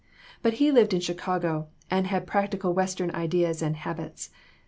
But 0.41 0.53
he 0.53 0.71
lived 0.71 0.95
in 0.95 0.99
Chi 0.99 1.13
cago, 1.13 1.67
and 1.91 2.07
had 2.07 2.25
practical 2.25 2.73
Western 2.73 3.11
ideas 3.11 3.61
and 3.61 3.75
habits. 3.75 4.31